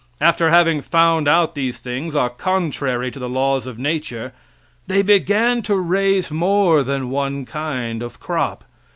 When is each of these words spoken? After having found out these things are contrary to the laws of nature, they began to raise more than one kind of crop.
After 0.19 0.49
having 0.49 0.81
found 0.81 1.27
out 1.27 1.53
these 1.53 1.77
things 1.77 2.15
are 2.15 2.31
contrary 2.31 3.11
to 3.11 3.19
the 3.19 3.29
laws 3.29 3.67
of 3.67 3.77
nature, 3.77 4.33
they 4.87 5.03
began 5.03 5.61
to 5.61 5.75
raise 5.75 6.31
more 6.31 6.81
than 6.81 7.11
one 7.11 7.45
kind 7.45 8.01
of 8.01 8.19
crop. 8.19 8.63